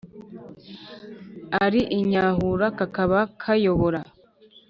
[1.63, 3.99] ari inyahura kakaba kayobora